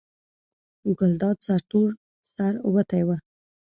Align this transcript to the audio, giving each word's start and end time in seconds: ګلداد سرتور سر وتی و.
ګلداد 0.97 1.37
سرتور 1.45 1.89
سر 2.33 2.53
وتی 2.75 3.03
و. 3.07 3.09